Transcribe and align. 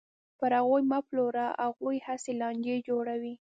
پر 0.39 0.49
هغوی 0.59 0.81
یې 0.83 0.87
مه 0.91 0.99
پلوره، 1.07 1.45
هغوی 1.63 1.97
هسې 2.07 2.31
لانجې 2.41 2.77
جوړوي. 2.87 3.33